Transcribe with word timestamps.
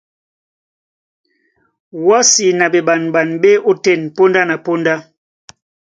Wɔ́si 2.05 2.45
na 2.57 2.65
ɓeɓamɓan 2.73 3.29
ɓá 3.43 3.49
e 3.57 3.61
ótên 3.69 4.01
póndá 4.15 4.41
na 4.49 4.55
póndá. 4.65 4.93